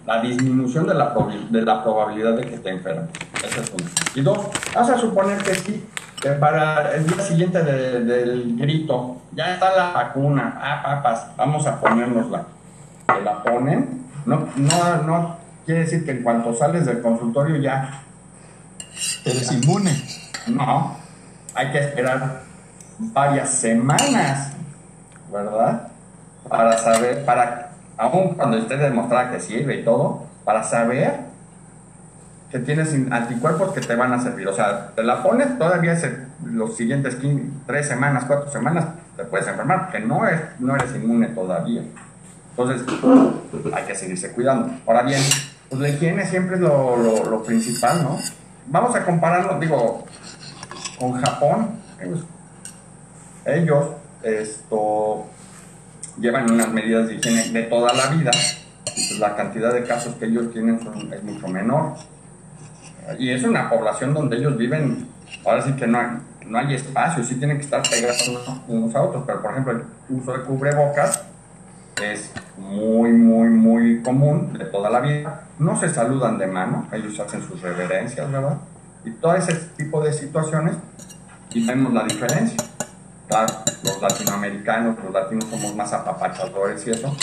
la 0.06 0.22
disminución 0.22 0.88
de 0.88 0.94
la, 0.94 1.16
de 1.50 1.62
la 1.62 1.84
probabilidad 1.84 2.34
de 2.34 2.46
que 2.46 2.58
te 2.60 2.70
enfermes. 2.70 3.10
Ese 3.44 3.62
es 3.62 3.72
uno. 3.72 3.90
Y 4.14 4.22
dos, 4.22 4.40
vamos 4.74 4.90
a 4.92 4.98
suponer 4.98 5.42
que 5.44 5.56
sí, 5.56 5.86
que 6.22 6.32
para 6.32 6.96
el 6.96 7.08
día 7.08 7.22
siguiente 7.22 7.64
del 7.64 8.56
grito, 8.58 9.18
ya 9.32 9.54
está 9.54 9.76
la 9.76 9.92
vacuna, 9.92 10.60
ah, 10.62 10.82
papas, 10.84 11.28
vamos 11.36 11.66
a 11.66 11.80
ponérnosla. 11.80 12.44
Te 13.08 13.22
la 13.22 13.44
ponen, 13.44 14.06
no, 14.26 14.48
no, 14.56 15.04
no 15.04 15.38
quiere 15.66 15.82
decir 15.82 16.06
que 16.06 16.12
en 16.12 16.24
cuanto 16.24 16.54
sales 16.54 16.86
del 16.86 17.02
consultorio 17.02 17.58
ya 17.58 18.02
eres 19.26 19.52
inmune. 19.52 19.92
No, 20.48 20.98
hay 21.56 21.72
que 21.72 21.80
esperar 21.80 22.42
varias 23.00 23.50
semanas, 23.50 24.54
¿verdad? 25.32 25.88
Para 26.50 26.78
saber, 26.78 27.26
para, 27.26 27.72
aún 27.98 28.36
cuando 28.36 28.58
esté 28.58 28.78
demostrada 28.78 29.32
que 29.32 29.40
sirve 29.40 29.78
y 29.78 29.84
todo, 29.84 30.26
para 30.44 30.64
saber 30.64 31.20
que 32.52 32.60
tienes 32.60 32.94
anticuerpos 33.12 33.74
que 33.74 33.82
te 33.82 33.96
van 33.96 34.14
a 34.14 34.22
servir. 34.22 34.48
O 34.48 34.54
sea, 34.54 34.92
te 34.96 35.04
la 35.04 35.24
pones 35.24 35.58
todavía 35.58 35.98
los 36.44 36.78
siguientes 36.78 37.16
15, 37.16 37.44
3 37.66 37.88
semanas, 37.88 38.24
4 38.28 38.52
semanas, 38.52 38.86
te 39.18 39.24
puedes 39.26 39.48
enfermar, 39.48 39.86
porque 39.86 40.00
no, 40.00 40.28
es, 40.28 40.40
no 40.60 40.76
eres 40.76 40.96
inmune 40.96 41.28
todavía. 41.28 41.82
Entonces, 42.52 42.86
hay 43.74 43.84
que 43.84 43.96
seguirse 43.96 44.32
cuidando. 44.32 44.74
Ahora 44.88 45.02
bien, 45.02 45.22
pues 45.70 45.82
la 45.82 45.90
higiene 45.90 46.26
siempre 46.26 46.56
es 46.56 46.62
lo 46.62 47.44
principal, 47.46 48.04
¿no? 48.04 48.20
Vamos 48.68 48.96
a 48.96 49.04
compararlo, 49.04 49.60
digo, 49.60 50.06
con 51.00 51.14
Japón. 51.22 51.80
Ellos, 53.46 53.90
esto, 54.24 55.28
llevan 56.20 56.52
unas 56.52 56.72
medidas 56.72 57.08
de 57.08 57.16
higiene 57.16 57.50
de 57.50 57.64
toda 57.64 57.94
la 57.94 58.08
vida, 58.08 58.32
pues 58.84 59.20
la 59.20 59.36
cantidad 59.36 59.74
de 59.74 59.84
casos 59.84 60.16
que 60.16 60.26
ellos 60.26 60.52
tienen 60.54 60.80
es 61.12 61.24
mucho 61.24 61.48
menor. 61.48 61.96
Y 63.20 63.30
es 63.30 63.44
una 63.44 63.70
población 63.70 64.14
donde 64.14 64.38
ellos 64.38 64.58
viven, 64.58 65.08
ahora 65.46 65.62
sí 65.62 65.74
que 65.74 65.86
no 65.86 66.00
hay, 66.00 66.08
no 66.48 66.58
hay 66.58 66.74
espacio, 66.74 67.24
sí 67.24 67.36
tienen 67.36 67.58
que 67.58 67.64
estar 67.64 67.82
pegados 67.88 68.32
unos 68.68 68.96
a 68.96 69.02
otros, 69.02 69.24
pero 69.26 69.42
por 69.42 69.52
ejemplo 69.52 69.74
el 69.74 69.84
uso 70.10 70.34
de 70.34 70.44
cubrebocas 70.44 71.24
es 72.02 72.32
muy, 72.58 73.12
muy, 73.12 73.50
muy 73.50 74.02
común 74.02 74.54
de 74.54 74.66
toda 74.66 74.90
la 74.90 75.00
vida. 75.00 75.48
No 75.60 75.80
se 75.80 75.94
saludan 75.94 76.38
de 76.38 76.48
mano, 76.48 76.88
ellos 76.92 77.20
hacen 77.20 77.42
sus 77.44 77.62
reverencias, 77.62 78.30
¿verdad? 78.32 78.58
Y 79.06 79.12
todo 79.12 79.36
ese 79.36 79.54
tipo 79.78 80.04
de 80.04 80.12
situaciones, 80.12 80.76
y 81.52 81.66
vemos 81.66 81.94
la 81.94 82.04
diferencia 82.04 82.58
los 83.84 84.02
latinoamericanos, 84.02 84.98
los 85.04 85.14
latinos 85.14 85.46
somos 85.50 85.76
más 85.76 85.94
apapachadores 85.94 86.86
y 86.88 86.92
eso, 86.92 87.16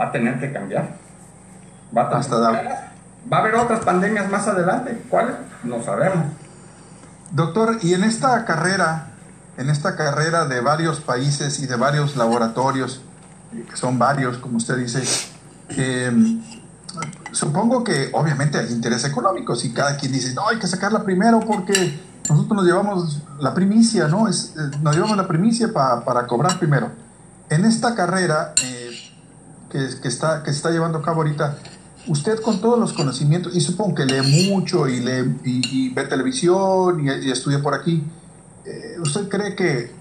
va 0.00 0.06
a 0.06 0.12
tener 0.12 0.40
que 0.40 0.52
cambiar. 0.52 0.96
Va 1.96 2.02
a, 2.02 2.18
Hasta 2.18 2.36
va 2.40 3.36
a 3.36 3.40
haber 3.40 3.54
otras 3.54 3.80
pandemias 3.80 4.30
más 4.30 4.48
adelante. 4.48 5.02
¿Cuáles? 5.08 5.34
No 5.64 5.82
sabemos. 5.82 6.26
Doctor, 7.30 7.78
y 7.82 7.94
en 7.94 8.04
esta 8.04 8.44
carrera, 8.44 9.08
en 9.56 9.70
esta 9.70 9.96
carrera 9.96 10.46
de 10.46 10.60
varios 10.60 11.00
países 11.00 11.60
y 11.60 11.66
de 11.66 11.76
varios 11.76 12.16
laboratorios, 12.16 13.02
que 13.52 13.76
son 13.76 13.98
varios, 13.98 14.38
como 14.38 14.56
usted 14.56 14.76
dice, 14.76 15.02
em, 15.70 16.42
supongo 17.32 17.84
que 17.84 18.10
obviamente 18.12 18.58
hay 18.58 18.72
interés 18.72 19.04
económico. 19.04 19.54
Si 19.56 19.72
cada 19.72 19.96
quien 19.96 20.12
dice, 20.12 20.34
no, 20.34 20.48
hay 20.48 20.58
que 20.58 20.66
sacarla 20.66 21.04
primero 21.04 21.40
porque 21.40 21.98
nosotros 22.28 22.56
nos 22.56 22.64
llevamos 22.64 23.22
la 23.40 23.54
primicia, 23.54 24.08
¿no? 24.08 24.28
Es, 24.28 24.54
eh, 24.56 24.76
nos 24.80 24.94
llevamos 24.94 25.16
la 25.16 25.26
primicia 25.26 25.72
para 25.72 26.26
cobrar 26.26 26.58
primero. 26.58 26.90
En 27.48 27.64
esta 27.64 27.94
carrera 27.94 28.54
eh, 28.62 28.90
que, 29.70 29.88
que, 30.00 30.08
está, 30.08 30.42
que 30.42 30.50
se 30.50 30.56
está 30.56 30.70
llevando 30.70 30.98
a 30.98 31.02
cabo 31.02 31.22
ahorita, 31.22 31.56
usted 32.06 32.40
con 32.40 32.60
todos 32.60 32.78
los 32.78 32.92
conocimientos, 32.92 33.54
y 33.54 33.60
supongo 33.60 33.94
que 33.94 34.06
lee 34.06 34.48
mucho 34.50 34.88
y, 34.88 35.00
lee, 35.00 35.38
y, 35.44 35.92
ve 35.92 36.04
televisión 36.04 37.06
y, 37.06 37.30
estudia 37.30 37.60
por 37.60 37.74
aquí, 37.74 38.04
eh, 38.64 38.96
¿usted 39.00 39.28
cree 39.28 39.54
que, 39.54 39.92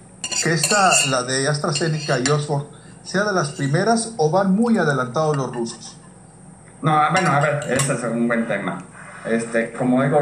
que 0.44 0.54
esta, 0.54 0.92
la 1.10 1.24
de 1.24 1.48
AstraZeneca 1.48 2.20
y 2.20 2.30
Oxford, 2.30 2.66
sea 3.04 3.24
de 3.24 3.34
las 3.34 3.50
primeras 3.52 4.14
o 4.18 4.30
van 4.30 4.54
muy 4.54 4.78
adelantados 4.78 5.36
los 5.36 5.54
rusos? 5.54 5.98
No, 6.82 7.00
bueno, 7.12 7.32
a 7.32 7.40
ver, 7.40 7.66
ese 7.70 7.94
es 7.94 8.04
un 8.04 8.28
buen 8.28 8.48
tema. 8.48 8.84
Este, 9.26 9.72
como 9.74 10.02
digo, 10.04 10.20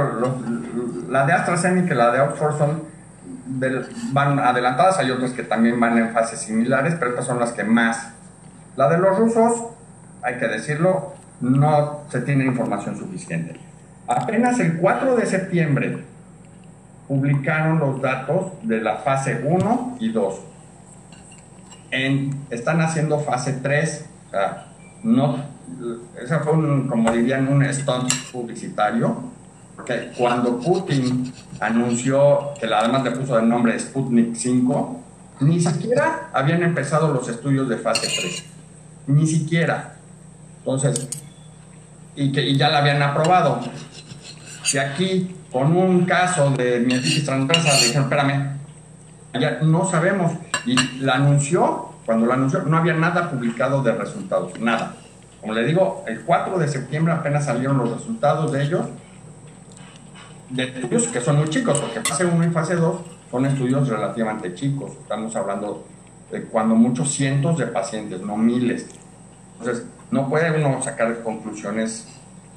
la 1.10 1.26
de 1.26 1.34
AstraZeneca 1.34 1.94
y 1.94 1.98
la 1.98 2.12
de 2.12 2.20
Oxford 2.22 2.58
son 2.58 2.90
van 4.12 4.40
adelantadas, 4.40 5.00
hay 5.00 5.12
otras 5.12 5.32
que 5.32 5.44
también 5.44 5.80
van 5.80 5.98
en 5.98 6.12
fases 6.12 6.40
similares, 6.40 6.96
pero 7.00 7.12
estas 7.12 7.26
son 7.26 7.40
las 7.40 7.52
que 7.52 7.64
más. 7.64 8.12
La 8.76 8.90
de 8.90 8.98
los 8.98 9.18
rusos, 9.18 9.66
hay 10.22 10.38
que 10.38 10.48
decirlo, 10.48 11.14
no 11.42 12.02
se 12.10 12.22
tiene 12.22 12.46
información 12.46 12.98
suficiente. 12.98 13.60
Apenas 14.08 14.60
el 14.60 14.78
4 14.78 15.16
de 15.16 15.26
septiembre 15.26 16.04
publicaron 17.08 17.80
los 17.80 18.02
datos 18.02 18.54
de 18.64 18.82
la 18.82 18.98
fase 18.98 19.42
1 19.44 19.98
y 20.00 20.12
2. 20.12 20.42
En, 21.92 22.46
están 22.52 22.82
haciendo 22.82 23.20
fase 23.20 23.54
3, 23.54 24.10
o 24.28 24.30
sea, 24.32 24.66
no, 25.04 25.38
esa 26.22 26.40
fue 26.40 26.54
un, 26.54 26.88
como 26.88 27.12
dirían, 27.12 27.48
un 27.48 27.64
stunt 27.74 28.12
publicitario, 28.32 29.16
porque 29.76 30.12
cuando 30.18 30.60
Putin 30.60 31.34
anunció 31.60 32.54
que 32.60 32.66
además 32.68 33.04
le 33.04 33.12
puso 33.12 33.40
el 33.40 33.48
nombre 33.48 33.80
Sputnik 33.80 34.36
5, 34.36 35.04
ni 35.42 35.60
siquiera 35.60 36.30
habían 36.34 36.64
empezado 36.64 37.14
los 37.14 37.28
estudios 37.30 37.70
de 37.70 37.78
fase 37.78 38.08
3, 38.20 38.44
ni 39.08 39.26
siquiera. 39.26 39.96
Entonces, 40.60 41.08
y 42.16 42.32
que 42.32 42.42
y 42.42 42.58
ya 42.58 42.70
la 42.70 42.80
habían 42.80 43.02
aprobado. 43.02 43.62
Si 44.64 44.78
aquí 44.78 45.36
con 45.52 45.76
un 45.76 46.06
caso 46.06 46.52
de 46.52 46.82
mietitis 46.82 47.26
transversa, 47.26 47.72
dijeron, 47.74 48.04
espérame, 48.04 48.58
ya 49.40 49.60
no 49.62 49.90
sabemos. 49.90 50.34
Y 50.66 50.76
la 51.00 51.16
anunció, 51.16 51.89
cuando 52.10 52.26
la 52.26 52.34
anunció, 52.34 52.64
no 52.64 52.76
había 52.76 52.96
nada 52.96 53.30
publicado 53.30 53.84
de 53.84 53.92
resultados, 53.92 54.60
nada. 54.60 54.96
Como 55.40 55.54
le 55.54 55.64
digo, 55.64 56.04
el 56.08 56.22
4 56.22 56.58
de 56.58 56.68
septiembre 56.68 57.14
apenas 57.14 57.46
salieron 57.46 57.78
los 57.78 57.92
resultados 57.92 58.52
de 58.52 58.64
ellos, 58.64 58.88
de 60.50 60.64
estudios 60.64 61.06
que 61.06 61.22
son 61.22 61.38
muy 61.38 61.50
chicos, 61.50 61.80
porque 61.80 62.02
fase 62.02 62.26
1 62.26 62.46
y 62.46 62.50
fase 62.50 62.78
2 62.78 62.96
son 63.30 63.46
estudios 63.46 63.88
relativamente 63.88 64.56
chicos. 64.56 64.94
Estamos 65.00 65.36
hablando 65.36 65.86
de 66.32 66.46
cuando 66.46 66.74
muchos 66.74 67.12
cientos 67.12 67.60
de 67.60 67.68
pacientes, 67.68 68.22
no 68.22 68.36
miles. 68.36 68.88
Entonces, 69.60 69.86
no 70.10 70.28
puede 70.28 70.66
uno 70.66 70.82
sacar 70.82 71.22
conclusiones 71.22 72.08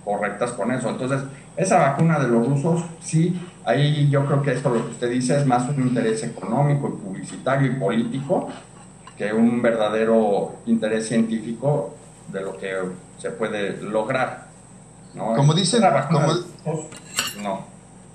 correctas 0.03 0.53
con 0.53 0.73
eso. 0.73 0.89
Entonces, 0.89 1.25
esa 1.59 1.77
vacuna 1.77 2.19
de 2.19 2.29
los 2.29 2.49
rusos, 2.49 2.85
sí, 3.03 3.39
ahí 3.67 4.09
yo 4.09 4.25
creo 4.25 4.41
que 4.41 4.53
esto 4.53 4.71
lo 4.71 4.83
que 4.87 4.93
usted 4.93 5.11
dice 5.11 5.37
es 5.37 5.45
más 5.45 5.69
un 5.69 5.89
interés 5.89 6.25
económico 6.25 6.89
y 6.89 7.05
publicitario 7.07 7.71
y 7.71 7.75
político 7.75 8.49
que 9.23 9.33
un 9.33 9.63
verdadero 9.63 10.57
interés 10.67 11.09
científico 11.09 11.95
de 12.33 12.41
lo 12.41 12.57
que 12.59 12.75
se 13.19 13.31
puede 13.31 13.81
lograr. 13.81 14.49
Como 15.17 15.55
dicen, 15.55 15.83
no. 17.43 17.67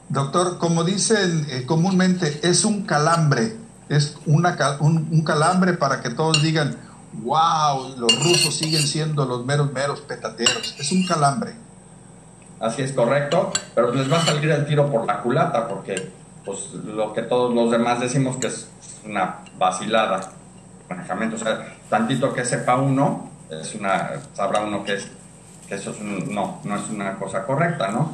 Doctor, 0.10 0.58
como 0.58 0.84
dicen 0.84 1.46
eh, 1.50 1.66
comúnmente, 1.66 2.40
es 2.44 2.66
un 2.66 2.84
calambre, 2.84 3.56
es 3.90 4.18
una, 4.26 4.58
un 4.80 5.24
calambre 5.24 5.74
para 5.74 6.02
que 6.02 6.10
todos 6.10 6.42
digan, 6.42 6.76
wow, 7.24 7.96
los 7.98 8.24
rusos 8.24 8.56
siguen 8.56 8.82
siendo 8.82 9.26
los 9.26 9.46
meros, 9.46 9.72
meros 9.72 10.02
petateros. 10.02 10.76
Es 10.80 10.92
un 10.92 11.06
calambre 11.06 11.54
así 12.60 12.82
es 12.82 12.92
correcto, 12.94 13.52
pero 13.76 13.94
les 13.94 14.12
va 14.12 14.18
a 14.18 14.26
salir 14.26 14.50
el 14.50 14.66
tiro 14.66 14.90
por 14.92 15.06
la 15.06 15.22
culata, 15.22 15.68
porque 15.68 16.12
pues 16.46 16.74
lo 16.74 17.14
que 17.14 17.22
todos 17.22 17.54
los 17.54 17.72
demás 17.72 18.00
decimos 18.00 18.38
que 18.38 18.48
es 18.48 18.68
una 19.06 19.40
vacilada, 19.58 20.32
manejamiento, 20.90 21.36
o 21.36 21.40
sea, 21.40 21.76
tantito 21.90 22.34
que 22.34 22.46
sepa 22.46 22.78
uno, 22.78 23.30
es 23.50 23.76
una, 23.76 24.12
sabrá 24.34 24.62
uno 24.62 24.84
que 24.84 24.96
es, 24.96 25.08
que 25.68 25.76
eso 25.76 25.92
es 25.92 26.02
no, 26.02 26.60
no 26.64 26.76
es 26.76 26.90
una 26.90 27.16
cosa 27.16 27.46
correcta, 27.46 27.90
¿no? 27.90 28.12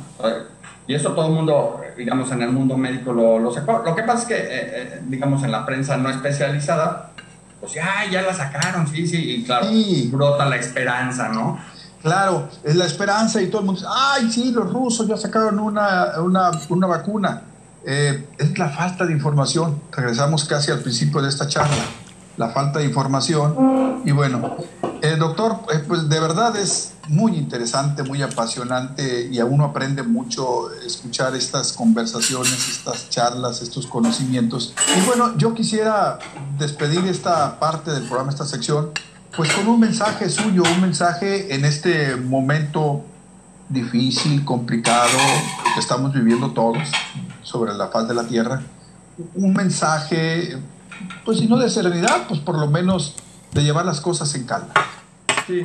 Y 0.87 0.95
eso 0.95 1.13
todo 1.13 1.27
el 1.27 1.33
mundo, 1.33 1.81
digamos, 1.97 2.31
en 2.31 2.41
el 2.41 2.51
mundo 2.51 2.75
médico 2.77 3.13
lo, 3.13 3.39
lo 3.39 3.53
sepa. 3.53 3.81
Lo 3.85 3.95
que 3.95 4.03
pasa 4.03 4.21
es 4.23 4.25
que, 4.25 4.35
eh, 4.35 4.47
eh, 4.51 5.01
digamos, 5.07 5.43
en 5.43 5.51
la 5.51 5.65
prensa 5.65 5.95
no 5.97 6.09
especializada, 6.09 7.11
pues 7.59 7.73
ya, 7.73 8.05
ya 8.11 8.21
la 8.21 8.33
sacaron, 8.33 8.87
sí, 8.87 9.07
sí, 9.07 9.35
y 9.35 9.43
claro, 9.45 9.67
brota 10.11 10.45
la 10.45 10.57
esperanza, 10.57 11.29
¿no? 11.29 11.57
Claro, 12.01 12.49
es 12.65 12.75
la 12.75 12.83
esperanza 12.83 13.41
y 13.41 13.47
todo 13.47 13.61
el 13.61 13.67
mundo 13.67 13.79
dice, 13.79 13.93
ay, 13.95 14.29
sí, 14.29 14.51
los 14.51 14.73
rusos 14.73 15.07
ya 15.07 15.15
sacaron 15.15 15.57
una, 15.57 16.19
una, 16.19 16.87
vacuna. 16.87 17.43
Eh, 17.85 18.27
es 18.37 18.57
la 18.59 18.69
falta 18.69 19.05
de 19.05 19.13
información. 19.13 19.81
Regresamos 19.89 20.43
casi 20.43 20.71
al 20.71 20.79
principio 20.79 21.21
de 21.21 21.29
esta 21.29 21.47
charla. 21.47 21.81
La 22.37 22.49
falta 22.49 22.79
de 22.79 22.85
información. 22.85 24.01
Y 24.05 24.11
bueno, 24.11 24.57
eh, 25.01 25.15
doctor, 25.17 25.59
pues 25.87 26.09
de 26.09 26.19
verdad 26.19 26.55
es 26.55 26.93
muy 27.07 27.35
interesante, 27.35 28.03
muy 28.03 28.21
apasionante 28.21 29.27
y 29.29 29.39
a 29.39 29.45
uno 29.45 29.65
aprende 29.65 30.03
mucho 30.03 30.71
escuchar 30.85 31.35
estas 31.35 31.73
conversaciones, 31.73 32.69
estas 32.69 33.09
charlas, 33.09 33.61
estos 33.61 33.85
conocimientos. 33.87 34.73
Y 34.97 35.05
bueno, 35.05 35.37
yo 35.37 35.53
quisiera 35.53 36.19
despedir 36.57 37.05
esta 37.05 37.59
parte 37.59 37.91
del 37.91 38.03
programa, 38.03 38.31
esta 38.31 38.45
sección, 38.45 38.91
pues 39.35 39.51
con 39.51 39.67
un 39.67 39.79
mensaje 39.79 40.29
suyo, 40.29 40.63
un 40.63 40.81
mensaje 40.81 41.53
en 41.53 41.65
este 41.65 42.15
momento 42.15 43.03
difícil, 43.69 44.45
complicado 44.45 45.17
que 45.73 45.79
estamos 45.79 46.13
viviendo 46.13 46.51
todos 46.51 46.87
sobre 47.41 47.73
la 47.73 47.87
faz 47.87 48.07
de 48.07 48.13
la 48.13 48.23
tierra, 48.23 48.61
un 49.35 49.53
mensaje, 49.53 50.57
pues 51.25 51.39
si 51.39 51.47
no 51.47 51.57
de 51.57 51.69
serenidad, 51.69 52.27
pues 52.27 52.39
por 52.39 52.57
lo 52.57 52.67
menos 52.67 53.15
de 53.51 53.63
llevar 53.63 53.85
las 53.85 54.01
cosas 54.01 54.33
en 54.35 54.45
calma. 54.45 54.73
Sí, 55.47 55.63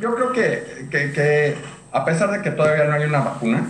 yo 0.00 0.14
creo 0.14 0.32
que, 0.32 0.88
que, 0.90 1.12
que 1.12 1.56
a 1.92 2.04
pesar 2.04 2.30
de 2.30 2.42
que 2.42 2.50
todavía 2.50 2.84
no 2.84 2.94
hay 2.94 3.04
una 3.04 3.20
vacuna, 3.20 3.68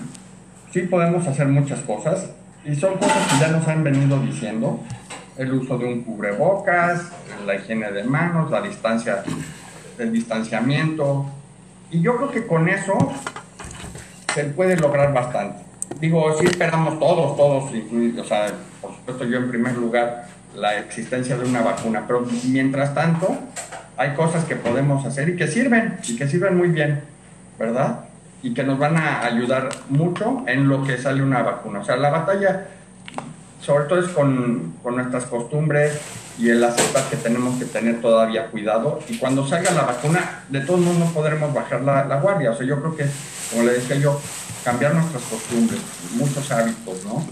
sí 0.73 0.83
podemos 0.83 1.27
hacer 1.27 1.49
muchas 1.49 1.81
cosas 1.81 2.31
y 2.65 2.75
son 2.77 2.97
cosas 2.97 3.27
que 3.29 3.39
ya 3.41 3.49
nos 3.49 3.67
han 3.69 3.83
venido 3.85 4.19
diciendo 4.21 4.81
el 5.37 5.53
uso 5.53 5.79
de 5.79 5.87
un 5.87 6.03
cubrebocas, 6.03 7.11
la 7.47 7.57
higiene 7.57 7.91
de 7.91 8.05
manos, 8.05 8.51
la 8.51 8.61
distancia, 8.61 9.25
el 9.99 10.13
distanciamiento. 10.13 11.27
Y 11.91 12.01
yo 12.01 12.17
creo 12.17 12.31
que 12.31 12.47
con 12.47 12.69
eso 12.69 12.97
se 14.35 14.45
puede 14.45 14.77
lograr 14.77 15.13
bastante. 15.13 15.63
Digo, 16.01 16.35
sí 16.39 16.47
esperamos 16.47 16.99
todos, 16.99 17.37
todos, 17.37 17.75
incluidos, 17.75 18.27
o 18.27 18.29
sea, 18.29 18.53
por 18.81 18.95
supuesto 18.95 19.25
yo 19.25 19.39
en 19.39 19.51
primer 19.51 19.77
lugar, 19.77 20.29
la 20.55 20.79
existencia 20.79 21.37
de 21.37 21.45
una 21.45 21.63
vacuna, 21.63 22.05
pero 22.07 22.27
mientras 22.45 22.95
tanto 22.95 23.39
hay 23.97 24.15
cosas 24.15 24.45
que 24.45 24.57
podemos 24.57 25.05
hacer 25.07 25.29
y 25.31 25.37
que 25.37 25.47
sirven, 25.47 25.99
y 26.07 26.17
que 26.17 26.29
sirven 26.29 26.57
muy 26.57 26.69
bien, 26.69 27.01
¿verdad? 27.59 28.01
Y 28.43 28.55
que 28.55 28.65
nos 28.65 28.79
van 28.79 28.97
a 28.97 29.25
ayudar 29.25 29.69
mucho 29.89 30.45
en 30.47 30.69
lo 30.69 30.85
que 30.85 30.99
sale 30.99 31.23
una 31.23 31.43
vacuna. 31.43 31.81
O 31.81 31.85
sea, 31.85 31.97
la 31.97 32.11
batalla 32.11 32.67
sobre 33.61 33.85
todo 33.85 34.01
es 34.01 34.09
con, 34.09 34.75
con, 34.83 34.97
nuestras 34.97 35.25
costumbres 35.25 36.01
y 36.39 36.49
el 36.49 36.63
aceptar 36.65 37.05
que 37.05 37.17
tenemos 37.17 37.59
que 37.59 37.65
tener 37.65 38.01
todavía 38.01 38.47
cuidado. 38.47 38.99
Y 39.09 39.19
cuando 39.19 39.47
salga 39.47 39.71
la 39.71 39.83
vacuna, 39.83 40.43
de 40.49 40.61
todos 40.61 40.81
modos 40.81 40.99
no 40.99 41.13
podremos 41.13 41.55
bajar 41.55 41.83
la, 41.83 42.05
la, 42.05 42.17
guardia. 42.17 42.51
O 42.51 42.57
sea, 42.57 42.67
yo 42.67 42.81
creo 42.81 42.97
que, 42.97 43.07
como 43.51 43.63
le 43.63 43.75
decía 43.75 43.97
yo, 43.97 44.21
cambiar 44.65 44.95
nuestras 44.95 45.23
costumbres, 45.23 45.81
muchos 46.17 46.51
hábitos, 46.51 47.05
¿no? 47.05 47.25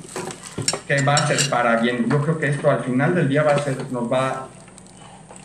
Que 0.91 1.03
va 1.03 1.15
a 1.15 1.25
ser 1.25 1.49
para 1.49 1.77
bien. 1.77 2.09
Yo 2.11 2.21
creo 2.21 2.37
que 2.37 2.49
esto 2.49 2.69
al 2.69 2.83
final 2.83 3.15
del 3.15 3.29
día 3.29 3.45
va 3.45 3.53
a 3.53 3.59
ser, 3.61 3.77
nos 3.93 4.13
va 4.13 4.49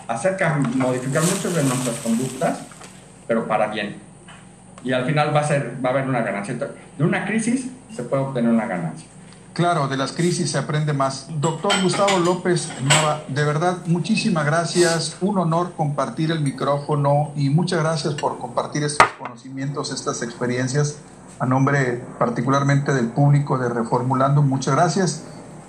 a 0.07 0.13
hacer 0.15 0.35
modificar 0.75 1.21
muchas 1.21 1.53
de 1.53 1.63
nuestras 1.63 1.97
conductas, 1.97 2.61
pero 3.27 3.47
para 3.47 3.67
bien. 3.67 3.97
Y 4.83 4.91
al 4.91 5.05
final 5.05 5.35
va 5.35 5.41
a 5.41 5.47
ser, 5.47 5.77
va 5.85 5.89
a 5.89 5.91
haber 5.91 6.09
una 6.09 6.21
ganancia. 6.21 6.55
De 6.97 7.03
una 7.03 7.27
crisis 7.27 7.67
se 7.95 8.01
puede 8.01 8.23
obtener 8.23 8.49
una 8.49 8.65
ganancia. 8.65 9.07
Claro, 9.53 9.87
de 9.87 9.97
las 9.97 10.13
crisis 10.13 10.49
se 10.49 10.57
aprende 10.57 10.93
más. 10.93 11.27
Doctor 11.39 11.73
Gustavo 11.83 12.17
López 12.17 12.67
Nava, 12.81 13.21
de 13.27 13.43
verdad, 13.43 13.77
muchísimas 13.85 14.47
gracias. 14.47 15.15
Un 15.21 15.37
honor 15.37 15.73
compartir 15.77 16.31
el 16.31 16.39
micrófono 16.39 17.33
y 17.35 17.51
muchas 17.51 17.81
gracias 17.81 18.15
por 18.15 18.39
compartir 18.39 18.83
estos 18.83 19.07
conocimientos, 19.19 19.93
estas 19.93 20.23
experiencias 20.23 20.97
a 21.37 21.45
nombre 21.45 22.01
particularmente 22.17 22.93
del 22.93 23.09
público 23.09 23.59
de 23.59 23.69
Reformulando. 23.69 24.41
Muchas 24.41 24.73
gracias. 24.73 25.23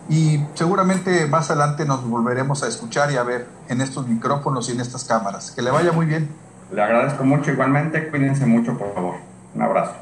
Y 0.08 0.40
seguramente 0.54 1.26
más 1.26 1.50
adelante 1.50 1.84
nos 1.84 2.08
volveremos 2.08 2.62
a 2.62 2.68
escuchar 2.68 3.10
y 3.10 3.16
a 3.16 3.22
ver 3.22 3.46
en 3.68 3.80
estos 3.80 4.06
micrófonos 4.06 4.68
y 4.68 4.72
en 4.72 4.80
estas 4.80 5.04
cámaras. 5.04 5.50
Que 5.50 5.62
le 5.62 5.70
vaya 5.70 5.92
muy 5.92 6.06
bien. 6.06 6.28
Le 6.72 6.82
agradezco 6.82 7.24
mucho 7.24 7.50
igualmente. 7.50 8.08
Cuídense 8.08 8.46
mucho, 8.46 8.76
por 8.76 8.94
favor. 8.94 9.14
Un 9.54 9.62
abrazo. 9.62 9.92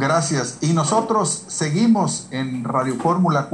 Gracias. 0.00 0.58
Y 0.60 0.72
nosotros 0.72 1.44
seguimos 1.48 2.26
en 2.30 2.64
Radio 2.64 2.96
Fórmula 2.96 3.48